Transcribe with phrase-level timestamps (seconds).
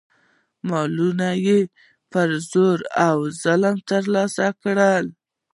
[0.69, 1.59] مالونه یې
[2.11, 5.05] په زور او ظلم ترلاسه کړل.